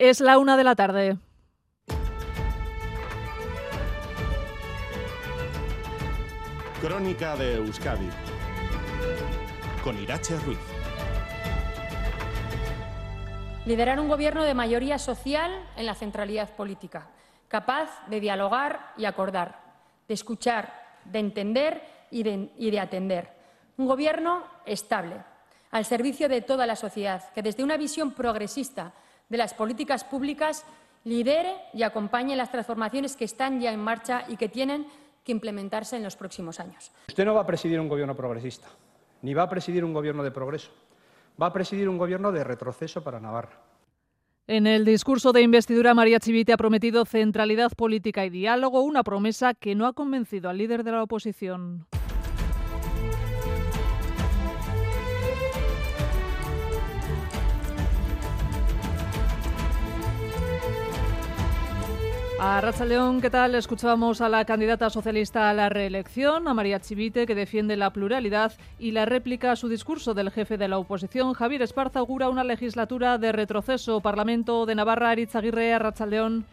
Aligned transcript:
Es 0.00 0.20
la 0.20 0.38
una 0.38 0.56
de 0.56 0.64
la 0.64 0.74
tarde. 0.74 1.18
Crónica 6.80 7.36
de 7.36 7.56
Euskadi 7.56 8.08
con 9.84 9.98
Irache 9.98 10.38
Ruiz. 10.38 10.58
Liderar 13.66 14.00
un 14.00 14.08
gobierno 14.08 14.42
de 14.42 14.54
mayoría 14.54 14.98
social 14.98 15.50
en 15.76 15.84
la 15.84 15.94
centralidad 15.94 16.56
política, 16.56 17.08
capaz 17.48 17.90
de 18.06 18.20
dialogar 18.20 18.94
y 18.96 19.04
acordar, 19.04 19.60
de 20.08 20.14
escuchar, 20.14 20.96
de 21.04 21.18
entender 21.18 21.82
y 22.10 22.22
de, 22.22 22.50
y 22.56 22.70
de 22.70 22.80
atender. 22.80 23.36
Un 23.76 23.86
gobierno 23.86 24.44
estable, 24.64 25.16
al 25.70 25.84
servicio 25.84 26.26
de 26.30 26.40
toda 26.40 26.66
la 26.66 26.76
sociedad, 26.76 27.30
que 27.34 27.42
desde 27.42 27.62
una 27.62 27.76
visión 27.76 28.12
progresista 28.12 28.94
de 29.30 29.38
las 29.38 29.54
políticas 29.54 30.04
públicas 30.04 30.66
lidere 31.04 31.54
y 31.72 31.82
acompañe 31.82 32.36
las 32.36 32.50
transformaciones 32.50 33.16
que 33.16 33.24
están 33.24 33.60
ya 33.60 33.72
en 33.72 33.80
marcha 33.80 34.24
y 34.28 34.36
que 34.36 34.50
tienen 34.50 34.86
que 35.24 35.32
implementarse 35.32 35.96
en 35.96 36.02
los 36.02 36.16
próximos 36.16 36.60
años. 36.60 36.92
Usted 37.08 37.24
no 37.24 37.34
va 37.34 37.42
a 37.42 37.46
presidir 37.46 37.80
un 37.80 37.88
gobierno 37.88 38.14
progresista, 38.14 38.68
ni 39.22 39.32
va 39.32 39.44
a 39.44 39.48
presidir 39.48 39.84
un 39.84 39.94
gobierno 39.94 40.22
de 40.22 40.30
progreso. 40.30 40.70
Va 41.40 41.46
a 41.46 41.52
presidir 41.52 41.88
un 41.88 41.96
gobierno 41.96 42.32
de 42.32 42.44
retroceso 42.44 43.02
para 43.02 43.18
Navarra. 43.18 43.62
En 44.46 44.66
el 44.66 44.84
discurso 44.84 45.32
de 45.32 45.42
investidura, 45.42 45.94
María 45.94 46.18
Chivite 46.18 46.52
ha 46.52 46.56
prometido 46.56 47.04
centralidad 47.04 47.70
política 47.70 48.26
y 48.26 48.30
diálogo, 48.30 48.82
una 48.82 49.04
promesa 49.04 49.54
que 49.54 49.74
no 49.74 49.86
ha 49.86 49.92
convencido 49.92 50.50
al 50.50 50.58
líder 50.58 50.82
de 50.82 50.90
la 50.92 51.02
oposición. 51.04 51.86
A 62.42 62.58
Racha 62.62 62.86
León, 62.86 63.20
¿qué 63.20 63.28
tal? 63.28 63.54
Escuchábamos 63.54 64.22
a 64.22 64.30
la 64.30 64.46
candidata 64.46 64.88
socialista 64.88 65.50
a 65.50 65.52
la 65.52 65.68
reelección, 65.68 66.48
a 66.48 66.54
María 66.54 66.80
Chivite, 66.80 67.26
que 67.26 67.34
defiende 67.34 67.76
la 67.76 67.92
pluralidad 67.92 68.54
y 68.78 68.92
la 68.92 69.04
réplica 69.04 69.52
a 69.52 69.56
su 69.56 69.68
discurso 69.68 70.14
del 70.14 70.30
jefe 70.30 70.56
de 70.56 70.66
la 70.66 70.78
oposición. 70.78 71.34
Javier 71.34 71.60
Esparza 71.60 71.98
augura 71.98 72.30
una 72.30 72.42
legislatura 72.42 73.18
de 73.18 73.32
retroceso. 73.32 74.00
Parlamento 74.00 74.64
de 74.64 74.74
Navarra, 74.74 75.10
Aritz 75.10 75.36
Aguirre, 75.36 75.78
Racha 75.78 76.06
León. 76.06 76.46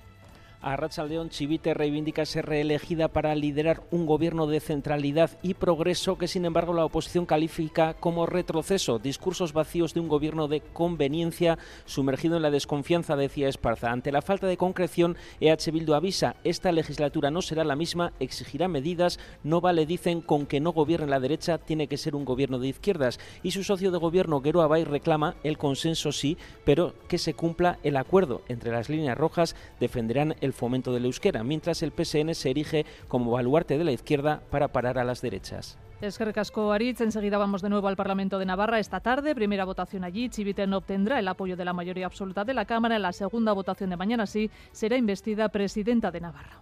A 0.59 0.75
León 1.07 1.29
Chivite 1.29 1.75
reivindica 1.75 2.25
ser 2.25 2.47
reelegida 2.47 3.09
para 3.09 3.35
liderar 3.35 3.83
un 3.91 4.07
gobierno 4.07 4.47
de 4.47 4.59
centralidad 4.59 5.37
y 5.43 5.53
progreso 5.53 6.17
que 6.17 6.27
sin 6.27 6.45
embargo 6.45 6.73
la 6.73 6.83
oposición 6.83 7.27
califica 7.27 7.93
como 7.93 8.25
retroceso, 8.25 8.97
discursos 8.97 9.53
vacíos 9.53 9.93
de 9.93 9.99
un 9.99 10.07
gobierno 10.07 10.47
de 10.47 10.61
conveniencia 10.61 11.59
sumergido 11.85 12.37
en 12.37 12.41
la 12.41 12.49
desconfianza, 12.49 13.15
decía 13.15 13.49
Esparza. 13.49 13.91
Ante 13.91 14.11
la 14.11 14.23
falta 14.23 14.47
de 14.47 14.57
concreción, 14.57 15.15
EH 15.39 15.71
Bildu 15.71 15.93
avisa, 15.93 16.35
esta 16.43 16.71
legislatura 16.71 17.29
no 17.29 17.43
será 17.43 17.63
la 17.63 17.75
misma, 17.75 18.13
exigirá 18.19 18.67
medidas, 18.67 19.19
no 19.43 19.61
vale, 19.61 19.85
dicen, 19.85 20.21
con 20.21 20.47
que 20.47 20.59
no 20.59 20.73
gobierne 20.73 21.07
la 21.07 21.19
derecha, 21.19 21.59
tiene 21.59 21.87
que 21.87 21.97
ser 21.97 22.15
un 22.15 22.25
gobierno 22.25 22.57
de 22.57 22.69
izquierdas. 22.69 23.19
Y 23.43 23.51
su 23.51 23.63
socio 23.63 23.91
de 23.91 23.99
gobierno, 23.99 24.41
Gero 24.41 24.63
Abay, 24.63 24.85
reclama 24.85 25.35
el 25.43 25.59
consenso 25.59 26.11
sí, 26.11 26.35
pero 26.65 26.95
que 27.07 27.19
se 27.19 27.35
cumpla 27.35 27.77
el 27.83 27.95
acuerdo 27.95 28.41
entre 28.47 28.71
las 28.71 28.89
líneas 28.89 29.17
rojas, 29.17 29.55
defenderán 29.79 30.35
el 30.41 30.46
el 30.47 30.53
fomento 30.53 30.91
del 30.91 31.05
euskera, 31.05 31.43
mientras 31.43 31.83
el 31.83 31.91
PSN 31.91 32.33
se 32.33 32.49
erige 32.49 32.85
como 33.07 33.31
baluarte 33.31 33.77
de 33.77 33.83
la 33.83 33.91
izquierda 33.91 34.41
para 34.49 34.69
parar 34.69 34.97
a 34.97 35.03
las 35.03 35.21
derechas. 35.21 35.77
Es 35.99 36.19
Casco 36.19 36.71
Aritz, 36.71 37.01
enseguida 37.01 37.39
vamos 37.39 37.63
de 37.63 37.69
nuevo 37.69 37.87
al 37.87 37.95
Parlamento 37.95 38.37
de 38.37 38.45
Navarra 38.45 38.77
esta 38.77 38.99
tarde. 38.99 39.33
Primera 39.33 39.65
votación 39.65 40.03
allí. 40.03 40.29
Chivite 40.29 40.67
no 40.67 40.77
obtendrá 40.77 41.17
el 41.17 41.27
apoyo 41.27 41.57
de 41.57 41.65
la 41.65 41.73
mayoría 41.73 42.05
absoluta 42.05 42.45
de 42.45 42.53
la 42.53 42.65
Cámara. 42.65 42.97
En 42.97 43.01
la 43.01 43.13
segunda 43.13 43.51
votación 43.51 43.89
de 43.89 43.97
mañana 43.97 44.27
sí 44.27 44.51
será 44.71 44.95
investida 44.95 45.49
presidenta 45.49 46.11
de 46.11 46.21
Navarra. 46.21 46.61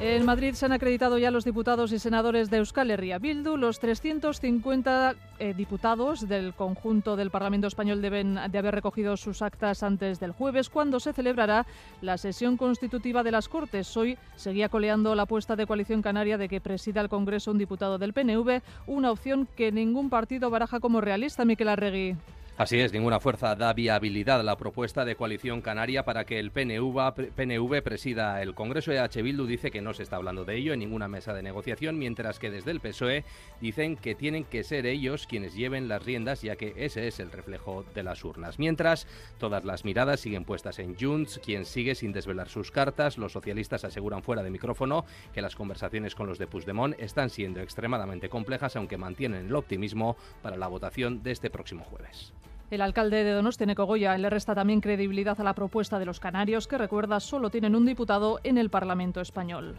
En 0.00 0.24
Madrid 0.24 0.54
se 0.54 0.64
han 0.64 0.70
acreditado 0.70 1.18
ya 1.18 1.32
los 1.32 1.44
diputados 1.44 1.90
y 1.90 1.98
senadores 1.98 2.50
de 2.50 2.58
Euskal 2.58 2.92
Herria 2.92 3.18
Bildu. 3.18 3.56
Los 3.56 3.80
350 3.80 5.16
eh, 5.40 5.54
diputados 5.54 6.28
del 6.28 6.54
conjunto 6.54 7.16
del 7.16 7.32
Parlamento 7.32 7.66
español 7.66 8.00
deben 8.00 8.38
de 8.48 8.58
haber 8.58 8.76
recogido 8.76 9.16
sus 9.16 9.42
actas 9.42 9.82
antes 9.82 10.20
del 10.20 10.30
jueves, 10.30 10.70
cuando 10.70 11.00
se 11.00 11.12
celebrará 11.12 11.66
la 12.00 12.16
sesión 12.16 12.56
constitutiva 12.56 13.24
de 13.24 13.32
las 13.32 13.48
Cortes. 13.48 13.96
Hoy 13.96 14.16
seguía 14.36 14.68
coleando 14.68 15.16
la 15.16 15.22
apuesta 15.24 15.56
de 15.56 15.66
Coalición 15.66 16.00
Canaria 16.00 16.38
de 16.38 16.48
que 16.48 16.60
presida 16.60 17.00
el 17.00 17.08
Congreso 17.08 17.50
un 17.50 17.58
diputado 17.58 17.98
del 17.98 18.12
PNV, 18.12 18.62
una 18.86 19.10
opción 19.10 19.48
que 19.56 19.72
ningún 19.72 20.10
partido 20.10 20.48
baraja 20.48 20.78
como 20.78 21.00
realista, 21.00 21.44
Miquel 21.44 21.70
Arregui. 21.70 22.16
Así 22.58 22.80
es, 22.80 22.92
ninguna 22.92 23.20
fuerza 23.20 23.54
da 23.54 23.72
viabilidad 23.72 24.40
a 24.40 24.42
la 24.42 24.56
propuesta 24.56 25.04
de 25.04 25.14
coalición 25.14 25.60
canaria 25.60 26.04
para 26.04 26.24
que 26.24 26.40
el 26.40 26.50
PNV, 26.50 27.82
presida 27.84 28.42
el 28.42 28.56
Congreso. 28.56 28.90
EH 28.90 29.22
Bildu 29.22 29.46
dice 29.46 29.70
que 29.70 29.80
no 29.80 29.94
se 29.94 30.02
está 30.02 30.16
hablando 30.16 30.44
de 30.44 30.56
ello 30.56 30.72
en 30.72 30.80
ninguna 30.80 31.06
mesa 31.06 31.32
de 31.32 31.44
negociación, 31.44 32.00
mientras 32.00 32.40
que 32.40 32.50
desde 32.50 32.72
el 32.72 32.80
PSOE 32.80 33.24
dicen 33.60 33.96
que 33.96 34.16
tienen 34.16 34.42
que 34.42 34.64
ser 34.64 34.86
ellos 34.86 35.28
quienes 35.28 35.54
lleven 35.54 35.86
las 35.86 36.04
riendas, 36.04 36.42
ya 36.42 36.56
que 36.56 36.74
ese 36.76 37.06
es 37.06 37.20
el 37.20 37.30
reflejo 37.30 37.84
de 37.94 38.02
las 38.02 38.24
urnas. 38.24 38.58
Mientras, 38.58 39.06
todas 39.38 39.64
las 39.64 39.84
miradas 39.84 40.18
siguen 40.18 40.44
puestas 40.44 40.80
en 40.80 40.96
Junts, 40.96 41.38
quien 41.38 41.64
sigue 41.64 41.94
sin 41.94 42.10
desvelar 42.10 42.48
sus 42.48 42.72
cartas. 42.72 43.18
Los 43.18 43.30
socialistas 43.30 43.84
aseguran 43.84 44.24
fuera 44.24 44.42
de 44.42 44.50
micrófono 44.50 45.04
que 45.32 45.42
las 45.42 45.54
conversaciones 45.54 46.16
con 46.16 46.26
los 46.26 46.40
de 46.40 46.48
Puigdemont 46.48 46.98
están 46.98 47.30
siendo 47.30 47.60
extremadamente 47.60 48.28
complejas, 48.28 48.74
aunque 48.74 48.98
mantienen 48.98 49.46
el 49.46 49.54
optimismo 49.54 50.16
para 50.42 50.56
la 50.56 50.66
votación 50.66 51.22
de 51.22 51.30
este 51.30 51.50
próximo 51.50 51.84
jueves. 51.84 52.32
El 52.70 52.82
alcalde 52.82 53.24
de 53.24 53.32
Donosti, 53.32 53.64
Neco 53.64 53.86
Goya, 53.86 54.18
le 54.18 54.28
resta 54.28 54.54
también 54.54 54.82
credibilidad 54.82 55.40
a 55.40 55.44
la 55.44 55.54
propuesta 55.54 55.98
de 55.98 56.04
los 56.04 56.20
canarios, 56.20 56.68
que 56.68 56.76
recuerda 56.76 57.18
solo 57.18 57.48
tienen 57.48 57.74
un 57.74 57.86
diputado 57.86 58.40
en 58.44 58.58
el 58.58 58.68
Parlamento 58.68 59.22
español. 59.22 59.74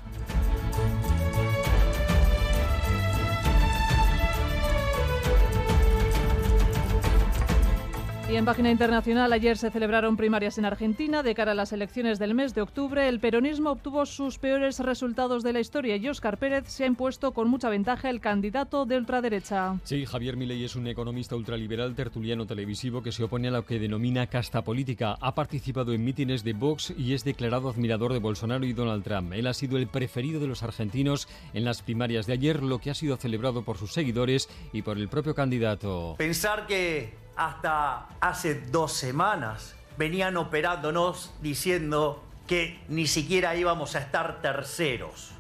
Y 8.32 8.36
en 8.36 8.46
página 8.46 8.70
internacional, 8.70 9.34
ayer 9.34 9.58
se 9.58 9.72
celebraron 9.72 10.16
primarias 10.16 10.60
en 10.60 10.66
Argentina. 10.66 11.24
De 11.24 11.34
cara 11.34 11.54
a 11.54 11.56
las 11.56 11.74
elecciones 11.74 12.20
del 12.20 12.36
mes 12.36 12.54
de 12.54 12.62
octubre, 12.62 13.10
el 13.10 13.20
peronismo 13.20 13.72
obtuvo 13.72 14.06
sus 14.06 14.38
peores 14.38 14.78
resultados 14.78 15.42
de 15.42 15.52
la 15.52 15.60
historia 15.60 15.96
y 15.96 16.08
Óscar 16.08 16.38
Pérez 16.38 16.66
se 16.68 16.84
ha 16.84 16.88
impuesto 16.88 17.32
con 17.32 17.50
mucha 17.50 17.70
ventaja 17.70 18.08
el 18.08 18.22
candidato 18.22 18.86
de 18.86 18.98
ultraderecha. 18.98 19.80
Sí, 19.84 20.06
Javier 20.06 20.38
Milei 20.38 20.64
es 20.64 20.76
un 20.76 20.86
economista 20.86 21.36
ultraliberal 21.36 21.96
tertuliano 21.96 22.46
televisivo 22.46 23.02
que 23.02 23.12
se 23.12 23.24
opone 23.24 23.48
a 23.48 23.52
lo 23.52 23.66
que 23.66 23.80
denomina 23.80 24.28
casta 24.28 24.62
política. 24.64 25.18
Ha 25.20 25.34
participado 25.34 25.92
en 25.94 26.06
mítines 26.06 26.44
de 26.44 26.54
Vox 26.54 26.94
y 26.96 27.16
es 27.16 27.24
declarado 27.24 27.68
admirador 27.68 28.14
de 28.14 28.20
Bolsonaro 28.20 28.64
y 28.64 28.74
Donald 28.74 29.04
Trump. 29.04 29.34
Él 29.34 29.48
ha 29.48 29.56
sido 29.56 29.76
el 29.80 29.88
preferido 29.88 30.40
de 30.40 30.46
los 30.46 30.62
argentinos 30.62 31.28
en 31.56 31.66
las 31.66 31.82
primarias 31.82 32.28
de 32.28 32.34
ayer, 32.34 32.62
lo 32.62 32.78
que 32.78 32.92
ha 32.92 32.94
sido 32.94 33.18
celebrado 33.18 33.64
por 33.64 33.78
sus 33.80 33.92
seguidores 33.92 34.50
y 34.72 34.84
por 34.84 35.00
el 35.00 35.08
propio 35.08 35.34
candidato. 35.34 36.14
Pensar 36.20 36.68
que 36.68 37.28
hasta 37.40 38.08
hace 38.20 38.54
dos 38.54 38.92
semanas 38.92 39.74
venían 39.98 40.36
operándonos 40.36 41.34
diciendo 41.42 42.22
que 42.48 42.84
ni 42.90 43.08
siquiera 43.08 43.56
íbamos 43.56 43.96
a 43.96 44.00
estar 44.00 44.42
terceros. 44.42 45.32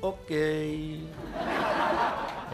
Ok. 0.00 0.30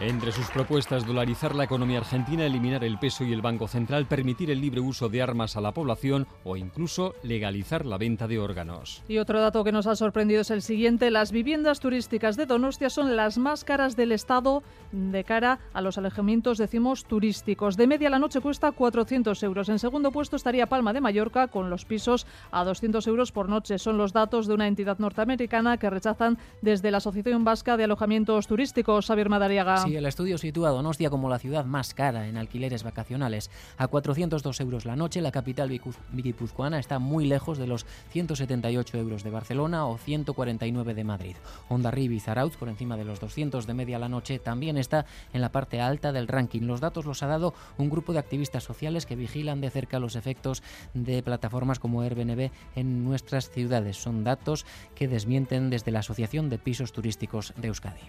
Entre 0.01 0.31
sus 0.31 0.49
propuestas, 0.49 1.05
dolarizar 1.05 1.53
la 1.53 1.65
economía 1.65 1.97
argentina, 1.97 2.45
eliminar 2.45 2.85
el 2.85 2.97
peso 2.99 3.25
y 3.25 3.33
el 3.33 3.41
Banco 3.41 3.67
Central, 3.67 4.05
permitir 4.05 4.49
el 4.49 4.61
libre 4.61 4.79
uso 4.79 5.09
de 5.09 5.21
armas 5.21 5.57
a 5.57 5.61
la 5.61 5.73
población 5.73 6.25
o 6.45 6.55
incluso 6.55 7.15
legalizar 7.21 7.85
la 7.85 7.97
venta 7.97 8.25
de 8.25 8.39
órganos. 8.39 9.03
Y 9.09 9.17
otro 9.17 9.41
dato 9.41 9.61
que 9.65 9.73
nos 9.73 9.87
ha 9.87 9.97
sorprendido 9.97 10.39
es 10.39 10.51
el 10.51 10.61
siguiente. 10.61 11.11
Las 11.11 11.33
viviendas 11.33 11.81
turísticas 11.81 12.37
de 12.37 12.45
Donostia 12.45 12.89
son 12.89 13.17
las 13.17 13.37
más 13.37 13.65
caras 13.65 13.97
del 13.97 14.13
Estado 14.13 14.63
de 14.93 15.25
cara 15.25 15.59
a 15.73 15.81
los 15.81 15.97
alojamientos, 15.97 16.57
decimos, 16.57 17.03
turísticos. 17.03 17.75
De 17.75 17.85
media 17.85 18.09
la 18.09 18.19
noche 18.19 18.39
cuesta 18.39 18.71
400 18.71 19.43
euros. 19.43 19.67
En 19.67 19.79
segundo 19.79 20.11
puesto 20.13 20.37
estaría 20.37 20.67
Palma 20.67 20.93
de 20.93 21.01
Mallorca 21.01 21.49
con 21.49 21.69
los 21.69 21.83
pisos 21.83 22.25
a 22.51 22.63
200 22.63 23.05
euros 23.07 23.33
por 23.33 23.49
noche. 23.49 23.77
Son 23.77 23.97
los 23.97 24.13
datos 24.13 24.47
de 24.47 24.53
una 24.53 24.67
entidad 24.67 24.97
norteamericana 24.97 25.75
que 25.75 25.89
rechazan 25.89 26.37
desde 26.61 26.89
la 26.89 26.97
Asociación 26.99 27.43
Vasca 27.43 27.75
de 27.75 27.83
Alojamientos 27.83 28.47
Turísticos. 28.47 29.05
Xavier 29.05 29.27
Madariaga. 29.27 29.88
El 29.95 30.05
estudio 30.05 30.37
sitúa 30.37 30.69
a 30.69 30.71
Donostia 30.71 31.09
como 31.09 31.29
la 31.29 31.39
ciudad 31.39 31.65
más 31.65 31.93
cara 31.93 32.27
en 32.27 32.37
alquileres 32.37 32.83
vacacionales. 32.83 33.49
A 33.77 33.87
402 33.87 34.59
euros 34.61 34.85
la 34.85 34.95
noche, 34.95 35.21
la 35.21 35.31
capital 35.31 35.69
guipuzcoana 36.13 36.79
está 36.79 36.99
muy 36.99 37.25
lejos 37.25 37.57
de 37.57 37.67
los 37.67 37.85
178 38.11 38.97
euros 38.97 39.23
de 39.23 39.29
Barcelona 39.29 39.85
o 39.85 39.97
149 39.97 40.93
de 40.93 41.03
Madrid. 41.03 41.35
Hondarribia 41.69 42.17
y 42.17 42.19
Zarautz, 42.19 42.57
por 42.57 42.69
encima 42.69 42.97
de 42.97 43.05
los 43.05 43.19
200 43.19 43.65
de 43.65 43.73
media 43.73 43.99
la 43.99 44.09
noche, 44.09 44.39
también 44.39 44.77
está 44.77 45.05
en 45.33 45.41
la 45.41 45.51
parte 45.51 45.81
alta 45.81 46.11
del 46.11 46.27
ranking. 46.27 46.61
Los 46.61 46.81
datos 46.81 47.05
los 47.05 47.23
ha 47.23 47.27
dado 47.27 47.53
un 47.77 47.89
grupo 47.89 48.13
de 48.13 48.19
activistas 48.19 48.63
sociales 48.63 49.05
que 49.05 49.15
vigilan 49.15 49.61
de 49.61 49.69
cerca 49.69 49.99
los 49.99 50.15
efectos 50.15 50.63
de 50.93 51.23
plataformas 51.23 51.79
como 51.79 52.01
Airbnb 52.01 52.51
en 52.75 53.03
nuestras 53.03 53.49
ciudades. 53.49 53.97
Son 53.97 54.23
datos 54.23 54.65
que 54.95 55.07
desmienten 55.07 55.69
desde 55.69 55.91
la 55.91 55.99
Asociación 55.99 56.49
de 56.49 56.57
Pisos 56.57 56.91
Turísticos 56.91 57.53
de 57.57 57.67
Euskadi. 57.69 58.01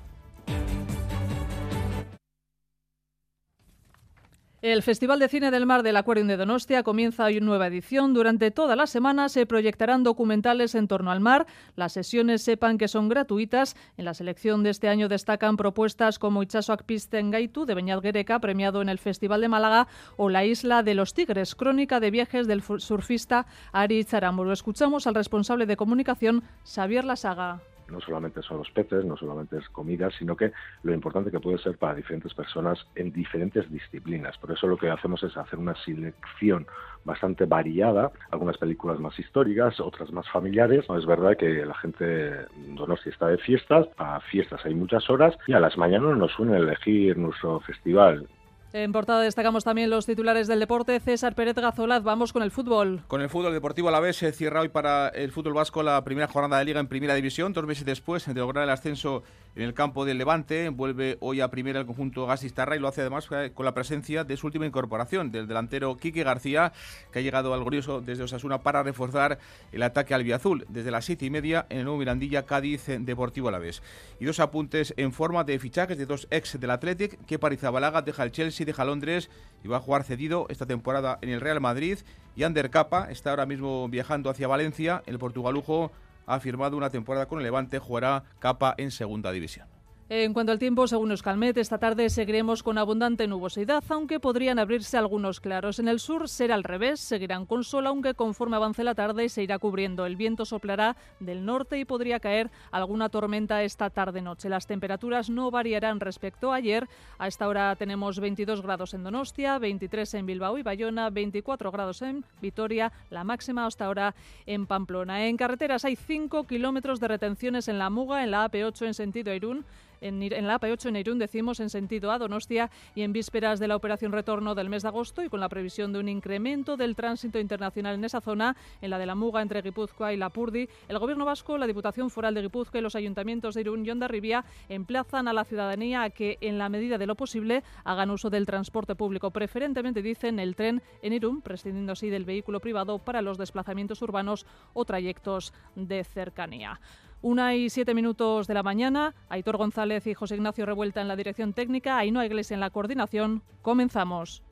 El 4.62 4.82
Festival 4.82 5.18
de 5.18 5.28
Cine 5.30 5.50
del 5.50 5.64
Mar 5.64 5.82
del 5.82 5.96
Acuarium 5.96 6.28
de 6.28 6.36
Donostia 6.36 6.82
comienza 6.82 7.24
hoy 7.24 7.38
una 7.38 7.46
nueva 7.46 7.68
edición. 7.68 8.12
Durante 8.12 8.50
toda 8.50 8.76
la 8.76 8.86
semana 8.86 9.30
se 9.30 9.46
proyectarán 9.46 10.02
documentales 10.02 10.74
en 10.74 10.86
torno 10.86 11.10
al 11.10 11.20
mar. 11.20 11.46
Las 11.76 11.94
sesiones 11.94 12.42
sepan 12.42 12.76
que 12.76 12.86
son 12.86 13.08
gratuitas. 13.08 13.74
En 13.96 14.04
la 14.04 14.12
selección 14.12 14.62
de 14.62 14.68
este 14.68 14.88
año 14.88 15.08
destacan 15.08 15.56
propuestas 15.56 16.18
como 16.18 16.42
Itxasoak 16.42 16.82
Pisten 16.82 17.30
Gaitu 17.30 17.64
de 17.64 17.74
Beñat 17.74 18.02
Gereca, 18.02 18.38
premiado 18.38 18.82
en 18.82 18.90
el 18.90 18.98
Festival 18.98 19.40
de 19.40 19.48
Málaga, 19.48 19.88
o 20.18 20.28
La 20.28 20.44
Isla 20.44 20.82
de 20.82 20.92
los 20.92 21.14
Tigres, 21.14 21.54
crónica 21.54 21.98
de 21.98 22.10
viajes 22.10 22.46
del 22.46 22.60
surfista 22.60 23.46
Ari 23.72 24.04
Charamuro. 24.04 24.52
Escuchamos 24.52 25.06
al 25.06 25.14
responsable 25.14 25.64
de 25.64 25.78
comunicación, 25.78 26.42
Xavier 26.66 27.06
Lasaga 27.06 27.62
no 27.90 28.00
solamente 28.00 28.42
son 28.42 28.58
los 28.58 28.70
peces, 28.70 29.04
no 29.04 29.16
solamente 29.16 29.58
es 29.58 29.68
comida, 29.70 30.10
sino 30.18 30.36
que 30.36 30.52
lo 30.82 30.92
importante 30.92 31.30
que 31.30 31.40
puede 31.40 31.58
ser 31.58 31.78
para 31.78 31.94
diferentes 31.94 32.34
personas 32.34 32.78
en 32.94 33.12
diferentes 33.12 33.70
disciplinas. 33.70 34.36
Por 34.38 34.52
eso 34.52 34.66
lo 34.66 34.76
que 34.76 34.90
hacemos 34.90 35.22
es 35.22 35.36
hacer 35.36 35.58
una 35.58 35.74
selección 35.84 36.66
bastante 37.04 37.46
variada, 37.46 38.12
algunas 38.30 38.58
películas 38.58 38.98
más 39.00 39.18
históricas, 39.18 39.80
otras 39.80 40.12
más 40.12 40.28
familiares. 40.30 40.84
No 40.88 40.98
es 40.98 41.06
verdad 41.06 41.36
que 41.36 41.64
la 41.64 41.74
gente 41.74 42.46
Donosti 42.76 43.10
está 43.10 43.28
de 43.28 43.38
fiestas, 43.38 43.88
a 43.96 44.20
fiestas 44.20 44.64
hay 44.64 44.74
muchas 44.74 45.08
horas 45.08 45.36
y 45.46 45.52
a 45.52 45.60
las 45.60 45.76
mañanas 45.78 46.16
nos 46.16 46.32
suele 46.32 46.56
elegir 46.56 47.16
nuestro 47.16 47.60
festival 47.60 48.28
en 48.72 48.92
portada 48.92 49.22
destacamos 49.22 49.64
también 49.64 49.90
los 49.90 50.06
titulares 50.06 50.46
del 50.46 50.60
deporte. 50.60 51.00
César 51.00 51.34
Pérez 51.34 51.56
Gazolaz, 51.56 52.02
vamos 52.02 52.32
con 52.32 52.42
el 52.42 52.50
fútbol. 52.50 53.02
Con 53.08 53.20
el 53.20 53.28
fútbol 53.28 53.52
deportivo 53.52 53.88
a 53.88 53.92
la 53.92 54.00
vez 54.00 54.16
se 54.16 54.30
cierra 54.32 54.60
hoy 54.60 54.68
para 54.68 55.08
el 55.08 55.32
fútbol 55.32 55.54
vasco 55.54 55.82
la 55.82 56.02
primera 56.04 56.28
jornada 56.28 56.58
de 56.60 56.64
liga 56.64 56.80
en 56.80 56.86
primera 56.86 57.14
división. 57.14 57.52
Dos 57.52 57.66
meses 57.66 57.84
después 57.84 58.26
de 58.26 58.34
lograr 58.34 58.64
el 58.64 58.70
ascenso 58.70 59.22
en 59.56 59.62
el 59.62 59.74
campo 59.74 60.04
del 60.04 60.18
Levante, 60.18 60.68
vuelve 60.68 61.18
hoy 61.20 61.40
a 61.40 61.50
primera 61.50 61.80
el 61.80 61.86
conjunto 61.86 62.26
Gasistarra 62.26 62.76
y 62.76 62.78
lo 62.78 62.88
hace 62.88 63.00
además 63.00 63.26
con 63.26 63.64
la 63.64 63.74
presencia 63.74 64.24
de 64.24 64.36
su 64.36 64.46
última 64.46 64.66
incorporación, 64.66 65.30
del 65.30 65.48
delantero 65.48 65.96
Quique 65.96 66.22
García, 66.22 66.72
que 67.12 67.18
ha 67.18 67.22
llegado 67.22 67.52
al 67.52 67.60
Glorioso 67.60 68.00
desde 68.00 68.22
Osasuna 68.22 68.62
para 68.62 68.82
reforzar 68.82 69.38
el 69.72 69.82
ataque 69.82 70.14
al 70.14 70.24
Viazul 70.24 70.66
desde 70.68 70.90
las 70.90 71.04
siete 71.04 71.26
y 71.26 71.30
media 71.30 71.66
en 71.68 71.78
el 71.78 71.84
nuevo 71.84 71.98
Mirandilla 71.98 72.46
Cádiz 72.46 72.84
Deportivo 72.86 73.48
a 73.48 73.52
la 73.52 73.58
vez. 73.58 73.82
Y 74.20 74.24
dos 74.24 74.40
apuntes 74.40 74.94
en 74.96 75.12
forma 75.12 75.44
de 75.44 75.58
fichajes 75.58 75.98
de 75.98 76.06
dos 76.06 76.28
ex 76.30 76.58
del 76.60 76.70
Athletic, 76.70 77.18
que 77.26 77.38
Parizabalaga 77.38 78.02
deja 78.02 78.22
el 78.22 78.32
Chelsea 78.32 78.66
deja 78.66 78.84
Londres 78.84 79.30
y 79.64 79.68
va 79.68 79.78
a 79.78 79.80
jugar 79.80 80.04
cedido 80.04 80.46
esta 80.48 80.66
temporada 80.66 81.18
en 81.22 81.30
el 81.30 81.40
Real 81.40 81.60
Madrid. 81.60 81.98
Y 82.36 82.44
Ander 82.44 82.70
Capa 82.70 83.10
está 83.10 83.30
ahora 83.30 83.46
mismo 83.46 83.88
viajando 83.88 84.30
hacia 84.30 84.46
Valencia. 84.48 85.02
El 85.06 85.18
portugalujo 85.18 85.90
ha 86.30 86.38
firmado 86.38 86.76
una 86.76 86.90
temporada 86.90 87.26
con 87.26 87.38
el 87.38 87.44
Levante, 87.44 87.80
jugará 87.80 88.22
Capa 88.38 88.74
en 88.78 88.92
segunda 88.92 89.32
división. 89.32 89.79
En 90.12 90.32
cuanto 90.32 90.50
al 90.50 90.58
tiempo, 90.58 90.88
según 90.88 91.12
Euskalmet, 91.12 91.56
esta 91.56 91.78
tarde 91.78 92.10
seguiremos 92.10 92.64
con 92.64 92.78
abundante 92.78 93.28
nubosidad, 93.28 93.84
aunque 93.90 94.18
podrían 94.18 94.58
abrirse 94.58 94.96
algunos 94.98 95.38
claros. 95.38 95.78
En 95.78 95.86
el 95.86 96.00
sur 96.00 96.28
será 96.28 96.56
al 96.56 96.64
revés, 96.64 96.98
seguirán 96.98 97.46
con 97.46 97.62
sol, 97.62 97.86
aunque 97.86 98.14
conforme 98.14 98.56
avance 98.56 98.82
la 98.82 98.96
tarde 98.96 99.28
se 99.28 99.44
irá 99.44 99.60
cubriendo. 99.60 100.06
El 100.06 100.16
viento 100.16 100.44
soplará 100.44 100.96
del 101.20 101.46
norte 101.46 101.78
y 101.78 101.84
podría 101.84 102.18
caer 102.18 102.50
alguna 102.72 103.08
tormenta 103.08 103.62
esta 103.62 103.88
tarde-noche. 103.88 104.48
Las 104.48 104.66
temperaturas 104.66 105.30
no 105.30 105.52
variarán 105.52 106.00
respecto 106.00 106.50
a 106.50 106.56
ayer. 106.56 106.88
A 107.18 107.28
esta 107.28 107.46
hora 107.46 107.76
tenemos 107.76 108.18
22 108.18 108.62
grados 108.62 108.94
en 108.94 109.04
Donostia, 109.04 109.60
23 109.60 110.14
en 110.14 110.26
Bilbao 110.26 110.58
y 110.58 110.64
Bayona, 110.64 111.10
24 111.10 111.70
grados 111.70 112.02
en 112.02 112.24
Vitoria, 112.42 112.90
la 113.10 113.22
máxima 113.22 113.64
hasta 113.64 113.84
ahora 113.84 114.16
en 114.44 114.66
Pamplona. 114.66 115.28
En 115.28 115.36
carreteras 115.36 115.84
hay 115.84 115.94
5 115.94 116.48
kilómetros 116.48 116.98
de 116.98 117.06
retenciones 117.06 117.68
en 117.68 117.78
la 117.78 117.90
Muga, 117.90 118.24
en 118.24 118.32
la 118.32 118.50
AP8 118.50 118.86
en 118.86 118.94
sentido 118.94 119.32
Irún 119.32 119.64
en, 120.00 120.46
la 120.46 120.60
AP8 120.60 120.88
en 120.88 120.96
Irún, 120.96 121.18
decimos 121.18 121.60
en 121.60 121.70
sentido 121.70 122.10
a 122.10 122.18
Donostia 122.18 122.70
y 122.94 123.02
en 123.02 123.12
vísperas 123.12 123.58
de 123.58 123.68
la 123.68 123.76
operación 123.76 124.12
retorno 124.12 124.54
del 124.54 124.68
mes 124.68 124.82
de 124.82 124.88
agosto 124.88 125.22
y 125.22 125.28
con 125.28 125.40
la 125.40 125.48
previsión 125.48 125.92
de 125.92 125.98
un 125.98 126.08
incremento 126.08 126.76
del 126.76 126.96
tránsito 126.96 127.38
internacional 127.38 127.94
en 127.94 128.04
esa 128.04 128.20
zona, 128.20 128.56
en 128.80 128.90
la 128.90 128.98
de 128.98 129.06
la 129.06 129.14
Muga 129.14 129.42
entre 129.42 129.62
Guipúzcoa 129.62 130.12
y 130.12 130.16
la 130.16 130.30
Purdi, 130.30 130.68
el 130.88 130.98
Gobierno 130.98 131.24
vasco, 131.24 131.58
la 131.58 131.66
Diputación 131.66 132.10
Foral 132.10 132.34
de 132.34 132.42
Guipúzcoa 132.42 132.80
y 132.80 132.82
los 132.82 132.96
ayuntamientos 132.96 133.54
de 133.54 133.62
Irún 133.62 133.84
y 133.84 133.90
Ondarribia 133.90 134.44
emplazan 134.68 135.28
a 135.28 135.32
la 135.32 135.44
ciudadanía 135.44 136.02
a 136.02 136.10
que, 136.10 136.38
en 136.40 136.58
la 136.58 136.68
medida 136.68 136.98
de 136.98 137.06
lo 137.06 137.14
posible, 137.14 137.62
hagan 137.84 138.10
uso 138.10 138.30
del 138.30 138.46
transporte 138.46 138.94
público, 138.94 139.30
preferentemente, 139.30 140.02
dicen, 140.02 140.38
el 140.38 140.56
tren 140.56 140.82
en 141.02 141.12
Irún, 141.12 141.42
prescindiendo 141.42 141.92
así 141.92 142.08
del 142.10 142.24
vehículo 142.24 142.60
privado 142.60 142.98
para 142.98 143.22
los 143.22 143.38
desplazamientos 143.38 144.02
urbanos 144.02 144.46
o 144.72 144.84
trayectos 144.84 145.52
de 145.74 146.04
cercanía. 146.04 146.80
Una 147.22 147.54
y 147.54 147.68
siete 147.68 147.92
minutos 147.92 148.46
de 148.46 148.54
la 148.54 148.62
mañana, 148.62 149.14
Aitor 149.28 149.58
González 149.58 150.06
y 150.06 150.14
José 150.14 150.36
Ignacio 150.36 150.64
Revuelta 150.64 151.02
en 151.02 151.08
la 151.08 151.16
dirección 151.16 151.52
técnica, 151.52 151.98
hay 151.98 152.08
Iglesia 152.24 152.54
en 152.54 152.60
la 152.60 152.70
coordinación. 152.70 153.42
Comenzamos. 153.60 154.42